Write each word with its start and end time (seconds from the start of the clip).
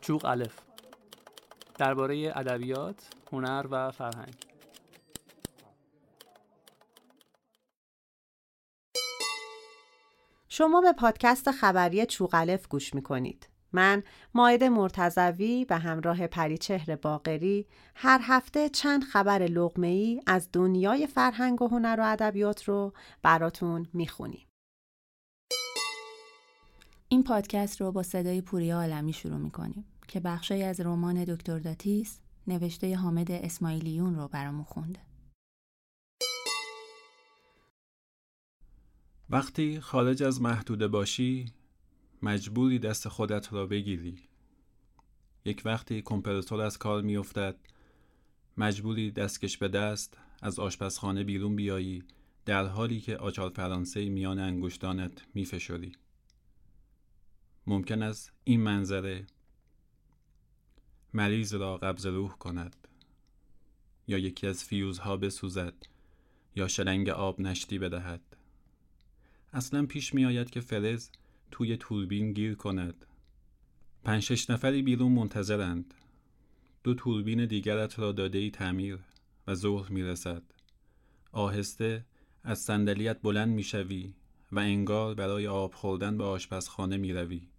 چوق 0.00 0.24
الف 0.24 0.58
درباره 1.78 2.32
ادبیات، 2.36 3.08
هنر 3.32 3.66
و 3.70 3.90
فرهنگ 3.90 4.34
شما 10.48 10.80
به 10.80 10.92
پادکست 10.92 11.50
خبری 11.50 12.06
چوغلف 12.06 12.68
گوش 12.68 12.94
می‌کنید. 12.94 13.48
من 13.72 14.02
ماید 14.34 14.64
مرتزوی 14.64 15.64
به 15.64 15.76
همراه 15.76 16.26
پریچهر 16.26 16.96
باقری 16.96 17.66
هر 17.94 18.20
هفته 18.22 18.68
چند 18.68 19.04
خبر 19.04 19.42
ای 19.82 20.22
از 20.26 20.48
دنیای 20.52 21.06
فرهنگ 21.06 21.62
و 21.62 21.68
هنر 21.68 21.96
و 21.98 22.04
ادبیات 22.04 22.64
رو 22.64 22.92
براتون 23.22 23.86
می‌خونیم. 23.92 24.49
این 27.12 27.22
پادکست 27.22 27.80
رو 27.80 27.92
با 27.92 28.02
صدای 28.02 28.40
پوریا 28.40 28.76
عالمی 28.76 29.12
شروع 29.12 29.36
می‌کنیم 29.36 29.84
که 30.08 30.20
بخشی 30.20 30.62
از 30.62 30.80
رمان 30.80 31.24
دکتر 31.24 31.58
داتیس 31.58 32.20
نوشته 32.46 32.96
حامد 32.96 33.30
اسماعیلیون 33.30 34.14
رو 34.16 34.28
برامون 34.28 34.64
خونده. 34.64 35.00
وقتی 39.30 39.80
خارج 39.80 40.22
از 40.22 40.42
محدوده 40.42 40.88
باشی 40.88 41.46
مجبوری 42.22 42.78
دست 42.78 43.08
خودت 43.08 43.52
را 43.52 43.66
بگیری 43.66 44.18
یک 45.44 45.62
وقتی 45.64 46.02
کمپرسور 46.02 46.60
از 46.60 46.78
کار 46.78 47.02
میافتد 47.02 47.56
مجبوری 48.56 49.10
دستکش 49.10 49.58
به 49.58 49.68
دست 49.68 50.18
از 50.42 50.58
آشپزخانه 50.58 51.24
بیرون 51.24 51.56
بیایی 51.56 52.04
در 52.44 52.66
حالی 52.66 53.00
که 53.00 53.16
آچار 53.16 53.50
فرانسه 53.50 54.08
میان 54.08 54.38
انگشتانت 54.38 55.12
میفشوری 55.34 55.92
ممکن 57.66 58.02
است 58.02 58.32
این 58.44 58.60
منظره 58.60 59.26
مریض 61.14 61.54
را 61.54 61.76
قبض 61.76 62.06
روح 62.06 62.30
کند 62.30 62.76
یا 64.06 64.18
یکی 64.18 64.46
از 64.46 64.64
فیوزها 64.64 65.16
بسوزد 65.16 65.74
یا 66.56 66.68
شلنگ 66.68 67.08
آب 67.08 67.40
نشتی 67.40 67.78
بدهد. 67.78 68.20
اصلا 69.52 69.86
پیش 69.86 70.14
می 70.14 70.24
آید 70.24 70.50
که 70.50 70.60
فرز 70.60 71.10
توی 71.50 71.76
توربین 71.76 72.32
گیر 72.32 72.54
کند. 72.54 73.06
پنج 74.04 74.22
شش 74.22 74.50
نفری 74.50 74.82
بیرون 74.82 75.12
منتظرند. 75.12 75.94
دو 76.84 76.94
توربین 76.94 77.46
دیگرت 77.46 77.98
را 77.98 78.12
داده 78.12 78.38
ای 78.38 78.50
تعمیر 78.50 78.98
و 79.46 79.54
ظهر 79.54 79.92
می 79.92 80.02
رسد. 80.02 80.42
آهسته 81.32 82.04
از 82.44 82.58
صندلیت 82.58 83.22
بلند 83.22 83.48
می 83.48 83.62
شوی 83.62 84.14
و 84.52 84.58
انگار 84.58 85.14
برای 85.14 85.46
آب 85.46 85.74
خوردن 85.74 86.18
به 86.18 86.24
آشپزخانه 86.24 86.96
می 86.96 87.12
روی. 87.12 87.49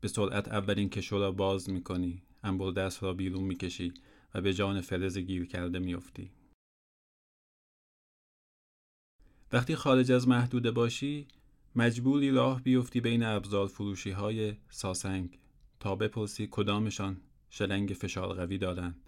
به 0.00 0.08
سرعت 0.08 0.48
اولین 0.48 0.90
کشو 0.90 1.18
را 1.18 1.32
باز 1.32 1.70
می 1.70 1.82
کنی 1.82 2.22
انبر 2.42 2.70
دست 2.70 3.02
را 3.02 3.14
بیرون 3.14 3.42
می 3.42 3.56
کشی 3.56 3.94
و 4.34 4.40
به 4.40 4.54
جان 4.54 4.80
فرز 4.80 5.18
گیر 5.18 5.46
کرده 5.46 5.78
می 5.78 5.94
افتی. 5.94 6.30
وقتی 9.52 9.76
خارج 9.76 10.12
از 10.12 10.28
محدوده 10.28 10.70
باشی 10.70 11.26
مجبوری 11.76 12.30
راه 12.30 12.62
بیفتی 12.62 13.00
بین 13.00 13.22
ابزار 13.22 13.66
فروشی 13.66 14.10
های 14.10 14.54
ساسنگ 14.70 15.38
تا 15.80 15.96
بپرسی 15.96 16.48
کدامشان 16.50 17.16
شلنگ 17.50 17.88
فشار 17.88 18.34
قوی 18.34 18.58
دارند 18.58 19.00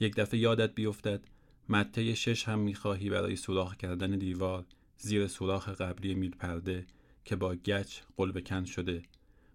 یک 0.00 0.16
دفعه 0.16 0.40
یادت 0.40 0.74
بیفتد 0.74 1.24
مته 1.68 2.14
شش 2.14 2.48
هم 2.48 2.58
می‌خواهی 2.58 3.10
برای 3.10 3.36
سوراخ 3.36 3.76
کردن 3.76 4.10
دیوار 4.10 4.64
زیر 4.96 5.26
سوراخ 5.26 5.68
قبلی 5.68 6.14
میل 6.14 6.36
پرده 6.36 6.86
که 7.24 7.36
با 7.36 7.54
گچ 7.54 8.00
قلب 8.16 8.44
کن 8.44 8.64
شده 8.64 9.02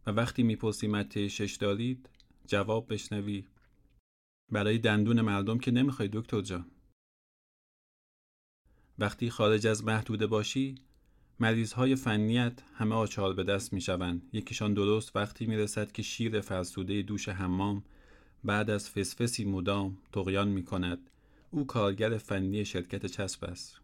و 0.08 0.12
وقتی 0.12 0.44
می‌پرسی 0.44 0.88
مته 0.88 1.28
شش 1.28 1.56
دارید 1.56 2.10
جواب 2.46 2.94
بشنوی 2.94 3.46
برای 4.52 4.78
دندون 4.78 5.22
مردم 5.22 5.58
که 5.60 5.72
نمی‌خوای 5.72 6.10
دکتر 6.14 6.42
جان 6.42 6.66
وقتی 9.00 9.30
خارج 9.30 9.68
از 9.68 9.84
محدوده 9.84 10.28
باشی 10.28 10.76
مریض 11.40 11.74
های 11.74 11.96
فنیت 11.96 12.64
همه 12.74 12.96
آچار 12.96 13.34
به 13.34 13.44
دست 13.44 13.74
می 13.74 13.82
شوند. 13.82 14.30
یکیشان 14.34 14.74
درست 14.74 15.16
وقتی 15.16 15.46
می 15.46 15.58
رسد 15.58 15.92
که 15.92 16.02
شیر 16.02 16.42
فرسوده 16.42 17.02
دوش 17.02 17.30
حمام 17.30 17.84
بعد 18.44 18.70
از 18.70 18.90
فسفسی 18.90 19.46
مدام 19.46 19.98
طغیان 20.14 20.48
می 20.48 20.64
کند. 20.64 21.10
او 21.52 21.68
کارگر 21.68 22.18
فنی 22.18 22.66
شرکت 22.66 23.06
چسب 23.06 23.46
است. 23.46 23.82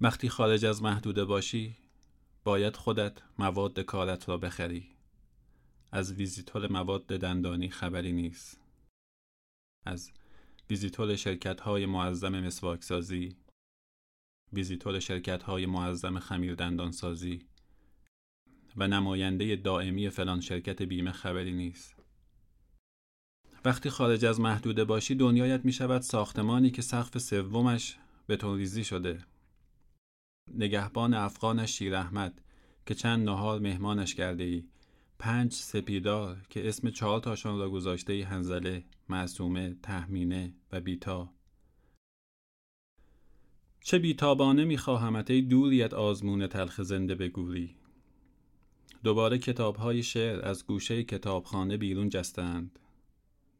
وقتی 0.00 0.28
خارج 0.28 0.64
از 0.64 0.82
محدوده 0.82 1.24
باشی 1.24 1.76
باید 2.44 2.76
خودت 2.76 3.18
مواد 3.38 3.80
کارت 3.80 4.28
را 4.28 4.36
بخری. 4.36 4.86
از 5.92 6.12
ویزیتور 6.12 6.72
مواد 6.72 7.06
دندانی 7.06 7.70
خبری 7.70 8.12
نیست. 8.12 8.60
از 9.86 10.12
ویزیتور 10.70 11.16
شرکت 11.16 11.60
های 11.60 11.86
معظم 11.86 12.40
مسواکسازی 12.40 13.36
ویزیتور 14.52 14.98
شرکت 14.98 15.42
های 15.42 15.66
معظم 15.66 16.18
خمیر 16.18 16.54
دندانسازی 16.54 17.44
و 18.76 18.88
نماینده 18.88 19.56
دائمی 19.56 20.10
فلان 20.10 20.40
شرکت 20.40 20.82
بیمه 20.82 21.12
خبری 21.12 21.52
نیست. 21.52 21.94
وقتی 23.64 23.90
خارج 23.90 24.24
از 24.24 24.40
محدوده 24.40 24.84
باشی 24.84 25.14
دنیایت 25.14 25.64
می 25.64 25.72
شود 25.72 26.02
ساختمانی 26.02 26.70
که 26.70 26.82
سقف 26.82 27.18
سومش 27.18 27.96
ریزی 28.28 28.84
شده. 28.84 29.33
نگهبان 30.54 31.14
افغانش 31.14 31.78
شیر 31.78 31.94
احمد 31.94 32.40
که 32.86 32.94
چند 32.94 33.28
نهار 33.28 33.60
مهمانش 33.60 34.14
کرده 34.14 34.44
ای 34.44 34.64
پنج 35.18 35.52
سپیدار 35.52 36.46
که 36.50 36.68
اسم 36.68 36.90
چهار 36.90 37.20
تاشان 37.20 37.58
را 37.58 37.70
گذاشته 37.70 38.12
ای 38.12 38.22
هنزله، 38.22 38.84
معصومه، 39.08 39.76
تحمینه 39.82 40.54
و 40.72 40.80
بیتا. 40.80 41.30
چه 43.80 43.98
بیتابانه 43.98 44.64
میخواهمت 44.64 45.30
ای 45.30 45.42
دوریت 45.42 45.94
آزمون 45.94 46.46
تلخ 46.46 46.82
زنده 46.82 47.14
بگوری. 47.14 47.76
دوباره 49.04 49.38
کتابهای 49.38 50.02
شعر 50.02 50.44
از 50.48 50.66
گوشه 50.66 51.04
کتابخانه 51.04 51.76
بیرون 51.76 52.08
جستند 52.08 52.78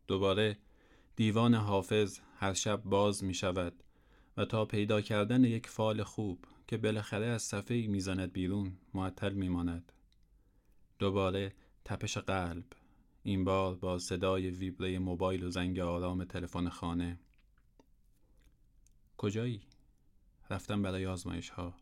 دوباره 0.06 0.58
دیوان 1.16 1.54
حافظ 1.54 2.20
هر 2.36 2.52
شب 2.52 2.82
باز 2.84 3.24
می 3.24 3.34
شود 3.34 3.82
و 4.36 4.44
تا 4.44 4.64
پیدا 4.64 5.00
کردن 5.00 5.44
یک 5.44 5.66
فال 5.66 6.02
خوب 6.02 6.38
که 6.66 6.76
بالاخره 6.76 7.26
از 7.26 7.42
صفحه 7.42 7.86
می‌زند 7.86 8.32
بیرون 8.32 8.76
معطل 8.94 9.32
میماند. 9.32 9.92
دوباره 10.98 11.54
تپش 11.84 12.18
قلب. 12.18 12.64
این 13.22 13.44
بار 13.44 13.74
با 13.74 13.98
صدای 13.98 14.50
ویبره 14.50 14.98
موبایل 14.98 15.44
و 15.44 15.50
زنگ 15.50 15.78
آرام 15.78 16.24
تلفن 16.24 16.68
خانه. 16.68 17.18
کجایی؟ 19.16 19.62
رفتم 20.50 20.82
برای 20.82 21.06
آزمایش 21.06 21.48
ها 21.48 21.74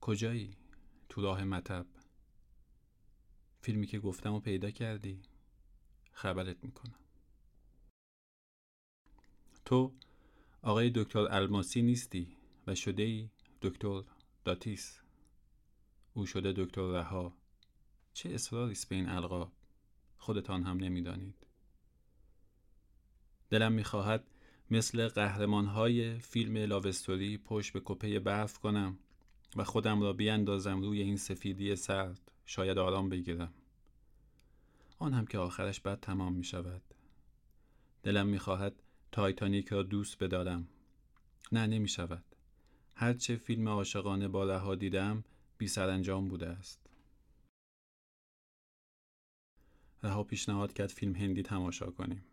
کجایی؟ 0.00 0.56
تو 1.08 1.22
راه 1.22 1.44
مطب. 1.44 1.86
فیلمی 3.60 3.86
که 3.86 3.98
گفتم 3.98 4.34
و 4.34 4.40
پیدا 4.40 4.70
کردی. 4.70 5.22
خبرت 6.12 6.64
می‌کنم. 6.64 6.98
تو 9.64 9.92
آقای 10.62 10.90
دکتر 10.94 11.18
الماسی 11.18 11.82
نیستی؟ 11.82 12.37
و 12.68 12.74
شده 12.74 13.30
دکتر 13.62 14.02
داتیس؟ 14.44 15.00
او 16.14 16.26
شده 16.26 16.52
دکتر 16.56 16.90
رها. 16.92 17.36
چه 18.12 18.30
اصراری 18.30 18.76
به 18.88 18.96
این 18.96 19.08
القاب؟ 19.08 19.52
خودتان 20.18 20.62
هم 20.62 20.76
نمی‌دانید. 20.76 21.46
دلم 23.50 23.72
می‌خواهد 23.72 24.24
مثل 24.70 25.08
قهرمان 25.08 25.66
های 25.66 26.18
فیلم 26.18 26.56
لاوستوری 26.56 27.38
پشت 27.38 27.72
به 27.72 27.82
کپه 27.84 28.18
برف 28.18 28.58
کنم 28.58 28.98
و 29.56 29.64
خودم 29.64 30.00
را 30.00 30.12
بیاندازم 30.12 30.80
روی 30.80 31.02
این 31.02 31.16
سفیدی 31.16 31.76
سرد. 31.76 32.30
شاید 32.46 32.78
آرام 32.78 33.08
بگیرم. 33.08 33.54
آن 34.98 35.14
هم 35.14 35.26
که 35.26 35.38
آخرش 35.38 35.80
بد 35.80 36.00
تمام 36.00 36.32
می 36.32 36.44
شود 36.44 36.82
دلم 38.02 38.26
می 38.26 38.38
خواهد 38.38 38.82
تایتانیک 39.12 39.68
را 39.68 39.82
دوست 39.82 40.18
بدارم. 40.18 40.68
نه 41.52 41.66
نمی 41.66 41.88
شود 41.88 42.24
هرچه 43.00 43.36
فیلم 43.36 43.68
عاشقانه 43.68 44.28
با 44.28 44.44
رها 44.44 44.74
دیدم 44.74 45.24
بی 45.58 45.68
سرانجام 45.68 46.28
بوده 46.28 46.48
است. 46.48 46.90
رها 50.02 50.24
پیشنهاد 50.24 50.72
کرد 50.72 50.88
فیلم 50.88 51.14
هندی 51.14 51.42
تماشا 51.42 51.90
کنیم. 51.90 52.24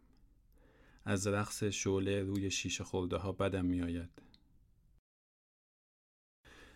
از 1.03 1.27
رقص 1.27 1.63
شعله 1.63 2.23
روی 2.23 2.51
شیشه 2.51 2.83
خورده 2.83 3.17
ها 3.17 3.31
بدم 3.31 3.65
میآید. 3.65 4.09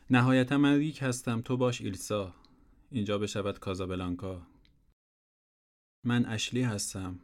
نهایتا 0.09 0.57
من 0.57 0.77
ریک 0.77 1.01
هستم 1.01 1.41
تو 1.41 1.57
باش 1.57 1.81
ایلسا. 1.81 2.35
اینجا 2.91 3.17
بشود 3.17 3.59
کازابلانکا. 3.59 4.47
من 6.05 6.25
اشلی 6.25 6.61
هستم. 6.61 7.19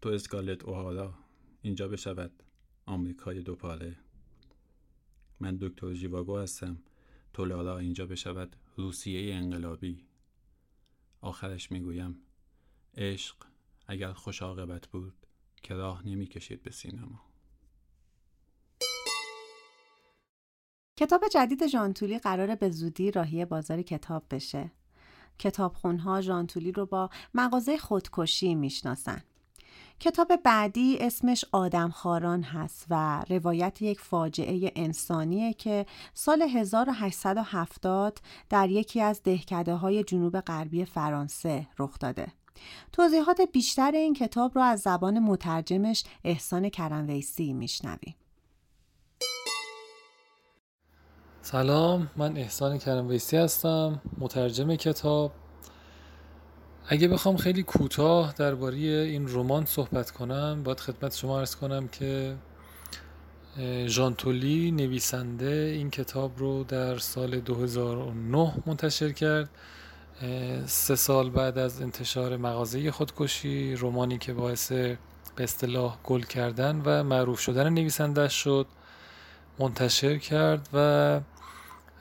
تو 0.00 0.08
اسکالت 0.08 0.64
اوهارا. 0.64 1.14
اینجا 1.62 1.88
بشود 1.88 2.42
آمریکای 2.86 3.42
دوپاره. 3.42 4.09
من 5.40 5.58
دکتر 5.60 5.94
جیواگو 5.94 6.38
هستم 6.38 6.78
تو 7.32 7.44
لالا 7.44 7.78
اینجا 7.78 8.06
بشود 8.06 8.56
روسیه 8.76 9.34
انقلابی 9.34 10.04
آخرش 11.20 11.72
می‌گویم 11.72 12.16
عشق 12.96 13.36
اگر 13.86 14.12
خوش 14.12 14.42
عاقبت 14.42 14.86
بود 14.86 15.14
که 15.62 15.74
راه 15.74 16.06
نمی 16.06 16.26
کشید 16.26 16.62
به 16.62 16.70
سینما 16.70 17.30
کتاب 20.96 21.28
جدید 21.28 21.66
ژانتولی 21.66 22.18
قراره 22.18 22.56
به 22.56 22.70
زودی 22.70 23.10
راهی 23.10 23.44
بازار 23.44 23.82
کتاب 23.82 24.24
بشه. 24.30 24.72
کتابخونها 25.38 26.20
ژانتولی 26.20 26.72
رو 26.72 26.86
با 26.86 27.10
مغازه 27.34 27.78
خودکشی 27.78 28.54
می‌شناسن. 28.54 29.22
کتاب 30.00 30.36
بعدی 30.36 30.98
اسمش 31.00 31.44
آدمخواران 31.52 32.42
هست 32.42 32.86
و 32.90 33.24
روایت 33.28 33.82
یک 33.82 34.00
فاجعه 34.00 34.72
انسانیه 34.76 35.52
که 35.52 35.86
سال 36.14 36.42
1870 36.42 38.18
در 38.48 38.70
یکی 38.70 39.00
از 39.00 39.22
دهکده 39.22 39.74
های 39.74 40.04
جنوب 40.04 40.40
غربی 40.40 40.84
فرانسه 40.84 41.66
رخ 41.78 41.98
داده. 41.98 42.26
توضیحات 42.92 43.40
بیشتر 43.52 43.90
این 43.90 44.14
کتاب 44.14 44.52
رو 44.54 44.62
از 44.62 44.80
زبان 44.80 45.18
مترجمش 45.18 46.04
احسان 46.24 46.68
کرمویسی 46.68 47.52
میشنویم. 47.52 48.14
سلام 51.42 52.10
من 52.16 52.36
احسان 52.36 52.78
کرمویسی 52.78 53.36
هستم 53.36 54.02
مترجم 54.18 54.74
کتاب 54.74 55.32
اگه 56.92 57.08
بخوام 57.08 57.36
خیلی 57.36 57.62
کوتاه 57.62 58.34
درباره 58.36 58.76
این 58.76 59.28
رمان 59.28 59.64
صحبت 59.64 60.10
کنم 60.10 60.62
باید 60.62 60.80
خدمت 60.80 61.16
شما 61.16 61.38
ارز 61.38 61.56
کنم 61.56 61.88
که 61.88 62.36
ژانتولی 63.86 64.70
نویسنده 64.70 65.72
این 65.76 65.90
کتاب 65.90 66.38
رو 66.38 66.64
در 66.64 66.98
سال 66.98 67.40
2009 67.40 68.52
منتشر 68.66 69.12
کرد. 69.12 69.48
سه 70.66 70.94
سال 70.94 71.30
بعد 71.30 71.58
از 71.58 71.82
انتشار 71.82 72.36
مغازه 72.36 72.90
خودکشی 72.90 73.76
رومانی 73.76 74.18
که 74.18 74.32
باعث 74.32 74.72
به 74.72 74.98
اصطلاح 75.38 75.96
گل 76.04 76.22
کردن 76.22 76.82
و 76.84 77.02
معروف 77.02 77.40
شدن 77.40 77.68
نویسنده 77.68 78.28
شد 78.28 78.66
منتشر 79.58 80.18
کرد 80.18 80.68
و 80.74 81.20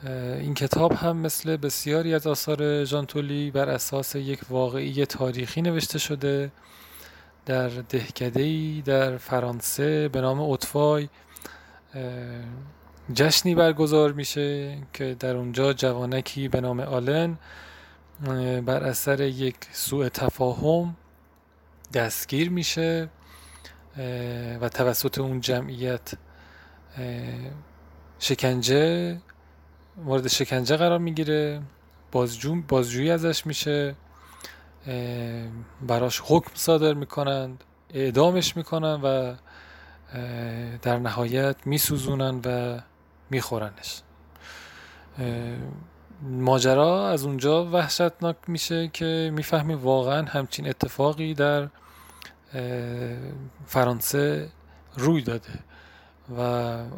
این 0.04 0.54
کتاب 0.54 0.94
هم 0.94 1.18
مثل 1.18 1.58
بسیاری 1.58 2.14
از 2.14 2.28
آثار 2.28 2.84
ژانتولی 2.84 3.52
بر 3.52 3.70
اساس 3.70 4.16
یک 4.16 4.40
واقعی 4.50 5.06
تاریخی 5.06 5.62
نوشته 5.62 6.00
شده. 6.00 6.52
در 7.46 7.68
دهکده‌ای 7.68 8.82
در 8.86 9.18
فرانسه 9.18 10.08
به 10.08 10.22
نام 10.22 10.40
اوتفای 10.40 11.10
جشنی 13.14 13.56
برگزار 13.56 14.12
میشه 14.12 14.78
که 14.94 15.16
در 15.20 15.36
اونجا 15.36 15.74
جوانکی 15.74 16.48
به 16.48 16.62
نام 16.62 16.80
آلن 16.80 17.38
بر 18.66 18.84
اثر 18.84 19.22
یک 19.22 19.56
سوء 19.72 20.10
تفاهم 20.10 20.96
دستگیر 21.94 22.50
میشه 22.50 23.10
و 24.62 24.70
توسط 24.70 25.20
اون 25.20 25.42
جمعیت 25.42 26.14
شکنجه 28.20 29.18
مورد 30.06 30.28
شکنجه 30.28 30.78
قرار 30.78 31.00
می‌گیره. 31.00 31.62
بازجو 32.12 32.62
بازجویی 32.68 33.12
ازش 33.12 33.46
میشه. 33.46 33.96
براش 35.82 36.22
حکم 36.26 36.52
صادر 36.54 36.94
می‌کنند. 36.94 37.64
اعدامش 37.94 38.58
می‌کنن 38.58 39.02
و 39.02 39.36
در 40.82 41.00
نهایت 41.00 41.56
میسوزونن 41.66 42.42
و 42.46 42.80
میخورنش. 43.30 44.02
ماجرا 46.22 47.10
از 47.10 47.26
اونجا 47.26 47.66
وحشتناک 47.66 48.36
میشه 48.48 48.88
که 48.88 49.32
می‌فهمی 49.34 49.74
واقعا 49.74 50.26
همچین 50.26 50.70
اتفاقی 50.70 51.34
در 51.34 51.68
فرانسه 53.66 54.50
روی 54.98 55.22
داده. 55.22 55.60
و 56.38 56.42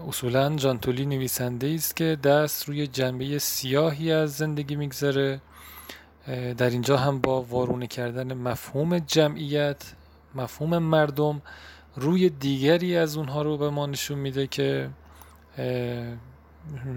اصولا 0.07 0.55
جانتولی 0.55 1.05
نویسنده 1.05 1.73
است 1.75 1.95
که 1.95 2.17
دست 2.23 2.67
روی 2.69 2.87
جنبه 2.87 3.39
سیاهی 3.39 4.11
از 4.11 4.37
زندگی 4.37 4.75
می‌گذاره 4.75 5.41
در 6.57 6.69
اینجا 6.69 6.97
هم 6.97 7.19
با 7.19 7.41
وارونه 7.41 7.87
کردن 7.87 8.33
مفهوم 8.33 8.99
جمعیت 8.99 9.93
مفهوم 10.35 10.77
مردم 10.77 11.41
روی 11.95 12.29
دیگری 12.29 12.97
از 12.97 13.17
اونها 13.17 13.41
رو 13.41 13.57
به 13.57 13.69
ما 13.69 13.85
نشون 13.85 14.19
میده 14.19 14.47
که 14.47 14.89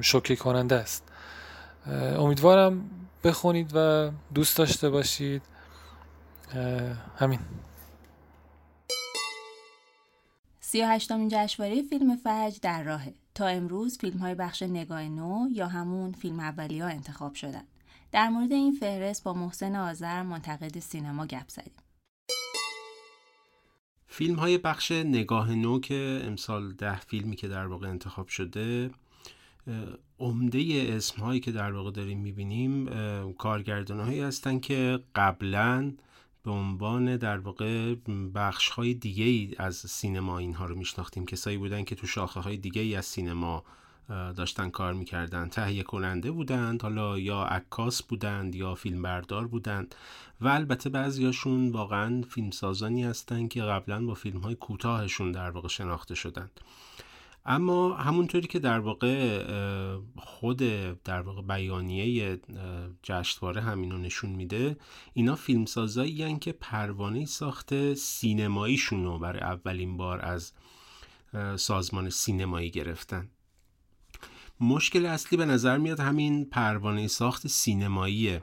شوکه 0.01 0.37
کننده 0.37 0.75
است. 0.75 1.03
امیدوارم 2.19 2.91
بخونید 3.25 3.71
و 3.75 4.11
دوست 4.35 4.59
داشته 4.59 4.91
باشید. 4.91 5.43
همین. 7.19 7.39
سی 10.75 10.82
و 10.82 10.87
هشتمین 10.87 11.29
جشنواره 11.32 11.82
فیلم 11.82 12.17
فجر 12.17 12.59
در 12.62 12.82
راهه. 12.82 13.15
تا 13.35 13.47
امروز 13.47 13.99
فیلم 13.99 14.19
های 14.19 14.35
بخش 14.35 14.62
نگاه 14.62 15.09
نو 15.09 15.49
یا 15.53 15.67
همون 15.67 16.12
فیلم 16.12 16.41
اولی 16.41 16.79
ها 16.79 16.88
انتخاب 16.88 17.35
شدن. 17.35 17.62
در 18.12 18.29
مورد 18.29 18.53
این 18.53 18.73
فهرست 18.73 19.25
با 19.25 19.35
محسن 19.35 19.76
آذر 19.76 20.23
منتقد 20.23 20.79
سینما 20.79 21.26
گپ 21.26 21.49
زدیم. 21.49 21.73
فیلم 24.06 24.35
های 24.35 24.59
بخش 24.59 24.93
نگاه 24.93 25.55
نو 25.55 25.81
که 25.81 26.21
امسال 26.25 26.73
ده 26.73 27.00
فیلمی 27.00 27.37
که 27.37 27.49
در 27.49 27.67
واقع 27.67 27.88
انتخاب 27.88 28.29
شده 28.29 28.91
عمده 30.19 30.87
اسم 30.88 31.23
هایی 31.23 31.41
که 31.41 31.53
در 31.53 31.73
واقع 31.73 31.91
داریم 31.91 32.19
می‌بینیم 32.19 32.88
کارگردان 33.32 34.00
هایی 34.00 34.20
هستن 34.20 34.59
که 34.59 35.00
قبلا 35.15 35.93
به 36.44 36.50
عنوان 36.50 37.17
در 37.17 37.38
واقع 37.38 37.94
بخش 38.35 38.69
های 38.69 38.94
دیگه 38.94 39.56
از 39.58 39.76
سینما 39.76 40.38
اینها 40.38 40.64
رو 40.67 40.75
میشناختیم. 40.75 41.26
کسایی 41.26 41.56
بودن 41.56 41.85
که 41.85 41.94
تو 41.94 42.06
شاخه 42.06 42.41
های 42.41 42.56
دیگه 42.56 42.82
ای 42.82 42.96
از 42.96 43.06
سینما 43.06 43.64
داشتن 44.08 44.70
کار 44.70 44.93
می‌کردن. 44.93 45.49
تهیه 45.49 45.82
کننده 45.82 46.31
بودند 46.31 46.82
حالا 46.82 47.19
یا 47.19 47.43
عکاس 47.43 48.02
بودند 48.02 48.55
یا 48.55 48.75
فیلمبردار 48.75 49.46
بودند. 49.46 49.94
و 50.41 50.49
البته 50.49 50.91
بعضیاشون 50.91 51.70
واقعا 51.70 52.23
فیلمسازانی 52.23 53.05
هستند 53.05 53.49
که 53.49 53.62
قبلا 53.62 54.06
با 54.06 54.14
فیلم 54.14 54.38
های 54.38 54.55
کوتاهشون 54.55 55.32
در 55.32 55.50
واقع 55.50 55.69
شناخته 55.69 56.14
شدند. 56.14 56.61
اما 57.46 57.94
همونطوری 57.96 58.46
که 58.46 58.58
در 58.58 58.79
واقع 58.79 59.43
خود 60.17 60.56
در 61.05 61.20
واقع 61.20 61.43
بیانیه 61.43 62.41
جشنواره 63.02 63.61
همینو 63.61 63.99
نشون 63.99 64.31
میده 64.31 64.76
اینا 65.14 65.37
فیلمسازایی 65.37 66.38
که 66.38 66.52
پروانه 66.52 67.24
ساخت 67.24 67.94
سینماییشون 67.94 69.05
رو 69.05 69.19
برای 69.19 69.41
اولین 69.41 69.96
بار 69.96 70.20
از 70.20 70.53
سازمان 71.56 72.10
سینمایی 72.10 72.70
گرفتن. 72.70 73.29
مشکل 74.60 75.06
اصلی 75.06 75.39
به 75.39 75.44
نظر 75.44 75.79
میاد 75.79 76.01
همین 76.01 76.44
پروانه 76.44 77.06
ساخت 77.06 77.46
سینماییه. 77.46 78.43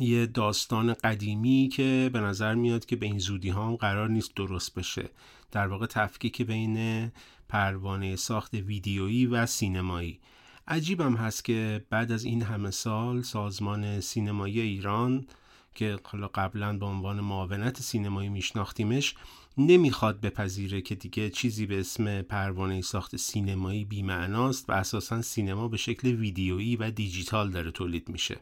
یه 0.00 0.26
داستان 0.26 0.94
قدیمی 0.94 1.70
که 1.72 2.10
به 2.12 2.20
نظر 2.20 2.54
میاد 2.54 2.86
که 2.86 2.96
به 2.96 3.06
این 3.06 3.18
زودی 3.18 3.48
ها 3.48 3.66
هم 3.66 3.76
قرار 3.76 4.08
نیست 4.08 4.34
درست 4.36 4.74
بشه. 4.74 5.10
در 5.50 5.66
واقع 5.66 5.86
تفکیک 5.86 6.42
بین 6.42 7.12
پروانه 7.54 8.16
ساخت 8.16 8.54
ویدیویی 8.54 9.26
و 9.26 9.46
سینمایی. 9.46 10.20
عجیبم 10.68 11.16
هست 11.16 11.44
که 11.44 11.84
بعد 11.90 12.12
از 12.12 12.24
این 12.24 12.42
همه 12.42 12.70
سال 12.70 13.22
سازمان 13.22 14.00
سینمایی 14.00 14.60
ایران 14.60 15.26
که 15.74 15.98
حالا 16.04 16.28
قبلا 16.28 16.78
به 16.78 16.86
عنوان 16.86 17.20
معاونت 17.20 17.80
سینمایی 17.80 18.28
میشناختیمش 18.28 19.14
نمی‌خواد 19.58 20.20
بپذیره 20.20 20.80
که 20.80 20.94
دیگه 20.94 21.30
چیزی 21.30 21.66
به 21.66 21.80
اسم 21.80 22.22
پروانه 22.22 22.80
ساخت 22.80 23.16
سینمایی 23.16 23.84
بیمعناست 23.84 24.70
و 24.70 24.72
اساسا 24.72 25.22
سینما 25.22 25.68
به 25.68 25.76
شکل 25.76 26.08
ویدیویی 26.08 26.76
و 26.76 26.90
دیجیتال 26.90 27.50
داره 27.50 27.70
تولید 27.70 28.08
میشه. 28.08 28.36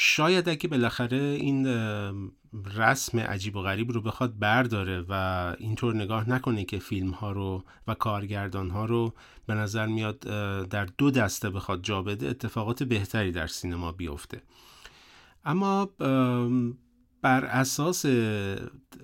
شاید 0.00 0.48
اگه 0.48 0.68
بالاخره 0.68 1.16
این 1.16 1.66
رسم 2.76 3.18
عجیب 3.18 3.56
و 3.56 3.62
غریب 3.62 3.92
رو 3.92 4.00
بخواد 4.00 4.38
برداره 4.38 5.04
و 5.08 5.54
اینطور 5.58 5.94
نگاه 5.94 6.30
نکنه 6.30 6.64
که 6.64 6.78
فیلم 6.78 7.10
ها 7.10 7.32
رو 7.32 7.64
و 7.86 7.94
کارگردان 7.94 8.70
ها 8.70 8.84
رو 8.84 9.14
به 9.46 9.54
نظر 9.54 9.86
میاد 9.86 10.18
در 10.68 10.84
دو 10.84 11.10
دسته 11.10 11.50
بخواد 11.50 11.82
جا 11.82 12.02
بده 12.02 12.28
اتفاقات 12.28 12.82
بهتری 12.82 13.32
در 13.32 13.46
سینما 13.46 13.92
بیفته. 13.92 14.42
اما 15.44 15.90
بر 17.22 17.44
اساس 17.44 18.06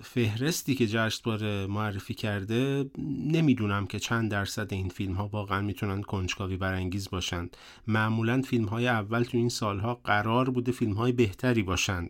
فهرستی 0.01 0.75
که 0.75 0.87
جشنواره 0.87 1.67
معرفی 1.67 2.13
کرده 2.13 2.89
نمی‌دونم 3.25 3.87
که 3.87 3.99
چند 3.99 4.31
درصد 4.31 4.73
این 4.73 4.89
فیلم 4.89 5.13
ها 5.13 5.27
واقعا 5.27 5.61
می‌تونن 5.61 6.01
کنجکاوی 6.01 6.57
برانگیز 6.57 7.09
باشند. 7.09 7.57
معمولا 7.87 8.41
فیلم 8.41 8.65
های 8.65 8.87
اول 8.87 9.23
تو 9.23 9.37
این 9.37 9.49
سالها 9.49 10.01
قرار 10.03 10.49
بوده 10.49 10.71
فیلم 10.71 10.93
های 10.93 11.11
بهتری 11.11 11.63
باشند. 11.63 12.09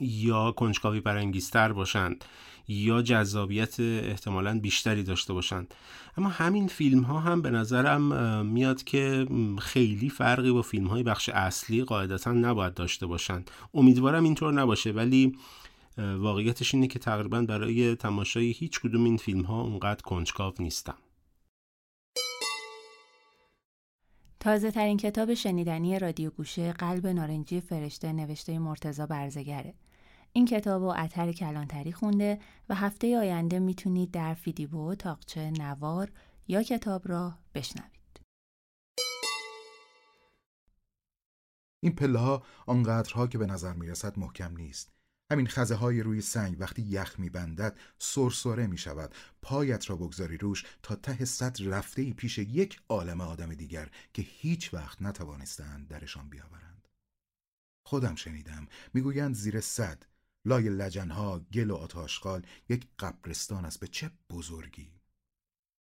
یا 0.00 0.52
کنجکاوی 0.52 1.00
برانگیزتر 1.00 1.72
باشند 1.72 2.24
یا 2.68 3.02
جذابیت 3.02 3.80
احتمالا 3.80 4.58
بیشتری 4.60 5.02
داشته 5.02 5.32
باشند. 5.32 5.74
اما 6.16 6.28
همین 6.28 6.68
فیلم 6.68 7.02
ها 7.02 7.20
هم 7.20 7.42
به 7.42 7.50
نظرم 7.50 8.46
میاد 8.46 8.84
که 8.84 9.26
خیلی 9.58 10.10
فرقی 10.10 10.50
با 10.50 10.62
فیلم 10.62 10.86
های 10.86 11.02
بخش 11.02 11.28
اصلی 11.28 11.84
قاعدتا 11.84 12.32
نباید 12.32 12.74
داشته 12.74 13.06
باشند. 13.06 13.50
امیدوارم 13.74 14.24
اینطور 14.24 14.52
نباشه 14.52 14.90
ولی 14.90 15.36
واقعیتش 15.98 16.74
اینه 16.74 16.86
که 16.86 16.98
تقریبا 16.98 17.42
برای 17.42 17.94
تماشای 17.94 18.50
هیچ 18.50 18.80
کدوم 18.80 19.04
این 19.04 19.16
فیلم 19.16 19.42
ها 19.42 19.60
اونقدر 19.60 20.02
کنجکاو 20.02 20.54
نیستم. 20.58 20.94
تازه 24.40 24.70
ترین 24.70 24.96
کتاب 24.96 25.34
شنیدنی 25.34 25.98
رادیو 25.98 26.30
گوشه 26.30 26.72
قلب 26.72 27.06
نارنجی 27.06 27.60
فرشته 27.60 28.12
نوشته 28.12 28.58
مرتزا 28.58 29.06
برزگره. 29.06 29.74
این 30.32 30.46
کتاب 30.46 30.82
و 30.82 30.86
اتر 30.86 31.32
کلانتری 31.32 31.92
خونده 31.92 32.38
و 32.68 32.74
هفته 32.74 33.18
آینده 33.18 33.58
می‌تونید 33.58 34.10
در 34.10 34.34
فیدیبو، 34.34 34.94
تاقچه، 34.94 35.50
نوار 35.50 36.12
یا 36.48 36.62
کتاب 36.62 37.08
را 37.08 37.38
بشنوید. 37.54 38.20
این 41.82 41.94
پله 41.94 42.18
ها 42.18 42.42
آنقدرها 42.66 43.26
که 43.26 43.38
به 43.38 43.46
نظر 43.46 43.72
می‌رسد 43.72 44.18
محکم 44.18 44.56
نیست. 44.56 44.97
همین 45.30 45.46
خزه 45.46 45.74
های 45.74 46.00
روی 46.02 46.20
سنگ 46.20 46.56
وقتی 46.60 46.82
یخ 46.82 47.20
میبندد 47.20 47.78
سرسره 47.98 48.66
می 48.66 48.78
شود 48.78 49.14
پایت 49.42 49.90
را 49.90 49.96
بگذاری 49.96 50.36
روش 50.36 50.64
تا 50.82 50.96
ته 50.96 51.24
صد 51.24 51.56
رفته 51.62 52.02
ای 52.02 52.12
پیش 52.12 52.38
یک 52.38 52.80
عالم 52.88 53.20
آدم 53.20 53.54
دیگر 53.54 53.90
که 54.12 54.22
هیچ 54.22 54.74
وقت 54.74 55.02
نتوانستند 55.02 55.88
درشان 55.88 56.28
بیاورند. 56.28 56.88
خودم 57.86 58.14
شنیدم. 58.14 58.66
می‌گویند 58.94 59.34
زیر 59.34 59.60
صد. 59.60 60.02
لای 60.44 60.68
لجنها 60.68 61.38
گل 61.38 61.70
و 61.70 61.74
آتاشقال 61.76 62.46
یک 62.68 62.86
قبرستان 62.98 63.64
است. 63.64 63.80
به 63.80 63.86
چه 63.86 64.10
بزرگی! 64.30 64.92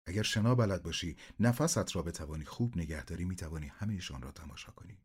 اگر 0.07 0.23
شنا 0.23 0.55
بلد 0.55 0.83
باشی 0.83 1.17
نفست 1.39 1.95
را 1.95 2.01
بتوانی 2.01 2.45
خوب 2.45 2.77
نگهداری 2.77 3.25
می‌توانی 3.25 3.67
همهشان 3.67 4.21
را 4.21 4.31
تماشا 4.31 4.71
کنی. 4.71 4.97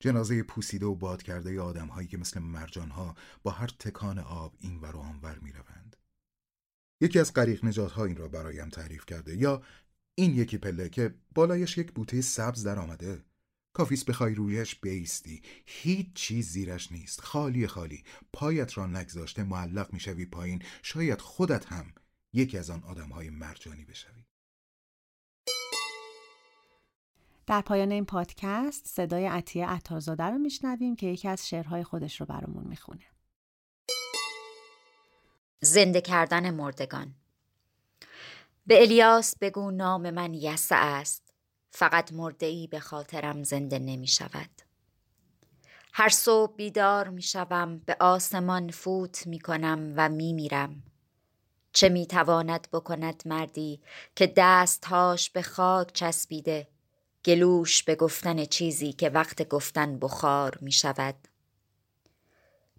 جنازه 0.00 0.42
پوسیده 0.42 0.86
و 0.86 0.94
باد 0.94 1.22
کرده 1.22 1.60
آدم 1.60 1.86
هایی 1.86 2.08
که 2.08 2.18
مثل 2.18 2.40
مرجان 2.40 2.90
ها 2.90 3.14
با 3.42 3.50
هر 3.50 3.66
تکان 3.66 4.18
آب 4.18 4.54
این 4.58 4.80
ور 4.80 4.96
و 4.96 4.98
آنور 4.98 5.38
می 5.38 5.52
روند. 5.52 5.96
یکی 7.00 7.18
از 7.18 7.32
غریق 7.32 7.64
نجات 7.64 7.92
ها 7.92 8.04
این 8.04 8.16
را 8.16 8.28
برایم 8.28 8.68
تعریف 8.68 9.06
کرده 9.06 9.36
یا 9.36 9.62
این 10.14 10.34
یکی 10.34 10.58
پله 10.58 10.88
که 10.88 11.14
بالایش 11.34 11.78
یک 11.78 11.92
بوته 11.92 12.20
سبز 12.20 12.66
در 12.66 12.78
آمده. 12.78 13.24
کافیست 13.72 14.04
بخوای 14.04 14.34
رویش 14.34 14.74
بایستی. 14.74 15.42
هیچ 15.66 16.12
چیز 16.14 16.48
زیرش 16.48 16.92
نیست. 16.92 17.20
خالی 17.20 17.66
خالی. 17.66 18.04
پایت 18.32 18.78
را 18.78 18.86
نگذاشته 18.86 19.44
معلق 19.44 19.92
می‌شوی 19.92 20.26
پایین. 20.26 20.62
شاید 20.82 21.20
خودت 21.20 21.66
هم 21.66 21.92
یکی 22.32 22.58
از 22.58 22.70
آن 22.70 22.82
آدم 22.82 23.08
های 23.08 23.30
مرجانی 23.30 23.84
بشوی. 23.84 24.24
در 27.46 27.60
پایان 27.60 27.92
این 27.92 28.04
پادکست 28.04 28.86
صدای 28.86 29.26
عطیه 29.26 29.66
عطارزاده 29.66 30.24
رو 30.24 30.38
میشنویم 30.38 30.96
که 30.96 31.06
یکی 31.06 31.28
از 31.28 31.48
شعرهای 31.48 31.84
خودش 31.84 32.20
رو 32.20 32.26
برامون 32.26 32.64
می‌خونه. 32.64 33.04
زنده 35.60 36.00
کردن 36.00 36.50
مردگان. 36.50 37.14
به 38.66 38.82
الیاس 38.82 39.34
بگو 39.40 39.70
نام 39.70 40.10
من 40.10 40.34
یسع 40.34 40.78
است. 40.78 41.24
فقط 41.70 42.12
مرده 42.12 42.46
ای 42.46 42.66
به 42.66 42.80
خاطرم 42.80 43.42
زنده 43.42 43.78
نمی 43.78 44.06
شود 44.06 44.50
هر 45.92 46.08
صبح 46.08 46.56
بیدار 46.56 47.08
می 47.08 47.22
شوم 47.22 47.78
به 47.78 47.96
آسمان 48.00 48.70
فوت 48.70 49.26
می 49.26 49.38
کنم 49.38 49.92
و 49.96 50.08
می 50.08 50.32
میرم 50.32 50.82
چه 51.72 51.88
می 51.88 52.06
تواند 52.06 52.68
بکند 52.72 53.22
مردی 53.26 53.80
که 54.16 54.32
دستهاش 54.36 55.30
به 55.30 55.42
خاک 55.42 55.92
چسبیده؟ 55.92 56.68
گلوش 57.24 57.82
به 57.82 57.94
گفتن 57.94 58.44
چیزی 58.44 58.92
که 58.92 59.08
وقت 59.08 59.48
گفتن 59.48 59.98
بخار 59.98 60.58
می 60.60 60.72
شود. 60.72 61.14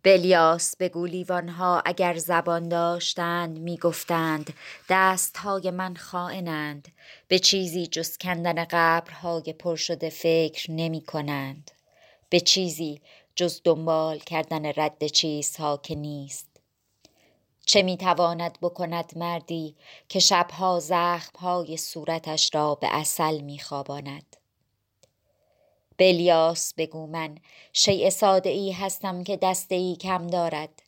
بلیاس 0.05 0.75
به 0.75 0.91
ها 1.57 1.81
اگر 1.85 2.17
زبان 2.17 2.69
داشتند 2.69 3.59
می 3.59 3.77
گفتند 3.77 4.53
دست 4.89 5.37
های 5.37 5.71
من 5.71 5.95
خائنند 5.95 6.87
به 7.27 7.39
چیزی 7.39 7.87
جز 7.87 8.17
کندن 8.17 8.65
قبرهای 8.69 9.53
پر 9.53 9.75
شده 9.75 10.09
فکر 10.09 10.71
نمی 10.71 11.01
کنند 11.01 11.71
به 12.29 12.39
چیزی 12.39 13.01
جز 13.35 13.61
دنبال 13.63 14.19
کردن 14.19 14.65
رد 14.65 15.07
چیزها 15.07 15.77
که 15.77 15.95
نیست 15.95 16.54
چه 17.65 17.81
می 17.81 17.97
تواند 17.97 18.57
بکند 18.61 19.13
مردی 19.15 19.75
که 20.09 20.19
شبها 20.19 20.79
زخمهای 20.79 21.77
صورتش 21.77 22.55
را 22.55 22.75
به 22.75 22.87
اصل 22.91 23.41
می 23.41 23.59
خواباند 23.59 24.35
بلیاس 25.97 26.73
بگو 26.77 27.07
من 27.07 27.37
شیء 27.73 28.09
ساده 28.09 28.49
ای 28.49 28.71
هستم 28.71 29.23
که 29.23 29.37
دسته 29.37 29.75
ای 29.75 29.95
کم 29.95 30.27
دارد. 30.27 30.81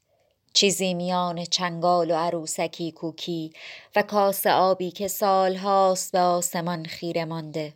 چیزی 0.54 0.94
میان 0.94 1.44
چنگال 1.44 2.12
و 2.12 2.16
عروسکی 2.16 2.92
کوکی 2.92 3.54
و 3.96 4.02
کاس 4.02 4.48
آبی 4.48 4.92
که 4.92 5.08
سالهاست 5.08 6.12
به 6.12 6.20
آسمان 6.20 6.86
خیره 6.86 7.26
مانده. 7.26 7.74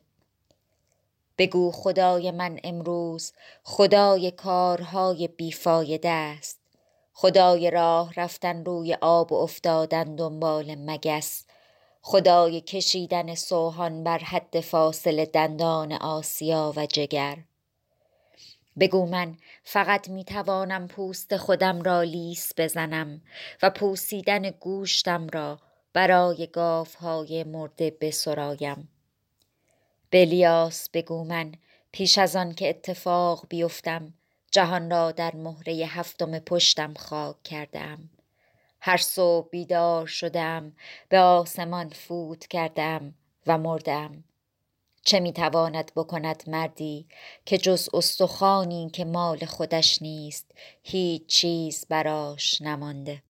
بگو 1.38 1.72
خدای 1.72 2.32
من 2.32 2.60
امروز 2.64 3.34
خدای 3.64 4.32
کارهای 4.32 5.28
بیفایده 5.28 6.10
است. 6.10 6.61
خدای 7.14 7.72
راه 7.72 8.14
رفتن 8.14 8.66
روی 8.66 8.98
آب 9.02 9.32
و 9.32 9.36
افتادن 9.36 10.16
دنبال 10.16 10.76
مگس. 10.76 11.46
خدای 12.02 12.62
کشیدن 12.62 13.36
سوهان 13.36 14.04
بر 14.04 14.18
حد 14.18 14.60
فاصل 14.60 15.26
دندان 15.26 15.94
آسیا 15.94 16.74
و 16.76 16.86
جگر. 16.86 17.38
بگو 18.80 19.06
من 19.06 19.38
فقط 19.64 20.10
می 20.10 20.26
توانم 20.26 20.88
پوست 20.88 21.38
خودم 21.38 21.82
را 21.82 22.02
لیس 22.02 22.52
بزنم 22.58 23.22
و 23.64 23.70
پوسیدن 23.70 24.50
گوشتم 24.50 25.28
را 25.28 25.60
برای 25.94 26.48
گاوهای 26.48 27.44
مرده 27.44 27.98
بسرایم. 28.02 28.90
بلیاس 30.12 30.90
بگو 30.90 31.24
من 31.24 31.52
پیش 31.92 32.18
از 32.18 32.36
آن 32.36 32.54
که 32.54 32.70
اتفاق 32.70 33.46
بیفتم 33.50 34.14
جهان 34.52 34.92
را 34.92 35.12
در 35.12 35.36
مهره 35.36 35.74
هفتم 35.74 36.40
پشتم 36.40 36.94
خاک 36.94 37.44
کردم. 37.44 38.10
هر 38.82 38.98
صبح 38.98 39.50
بیدار 39.50 40.08
شدم 40.08 40.76
به 41.10 41.20
آسمان 41.20 41.90
فوت 41.90 42.48
کردم 42.48 43.14
و 43.48 43.58
مردم. 43.58 44.24
چه 45.04 45.20
می‌تواند 45.20 45.92
بکند 45.96 46.44
مردی 46.48 47.08
که 47.46 47.58
جز 47.58 47.90
استخوانی 47.94 48.90
که 48.90 49.06
مال 49.06 49.46
خودش 49.46 50.02
نیست 50.02 50.52
هیچ 50.84 51.26
چیز 51.26 51.86
براش 51.90 52.62
نمانده؟ 52.62 53.24